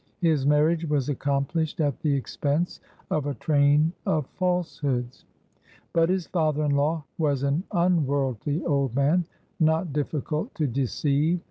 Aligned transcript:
His 0.21 0.47
marriage 0.47 0.83
was 0.89 1.09
accomplished 1.09 1.79
at 1.79 1.99
the 1.99 2.15
expense 2.15 2.79
of 3.11 3.27
a 3.27 3.35
train 3.35 3.93
of 4.07 4.25
falsehoods, 4.31 5.25
but 5.93 6.09
his 6.09 6.25
father 6.25 6.63
in 6.65 6.71
law 6.71 7.03
was 7.19 7.43
an 7.43 7.63
unworldly 7.71 8.65
old 8.65 8.95
man, 8.95 9.25
not 9.59 9.93
difficult 9.93 10.55
to 10.55 10.65
deceive. 10.65 11.39